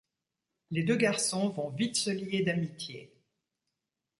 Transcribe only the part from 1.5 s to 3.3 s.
vite se lier d'amitié.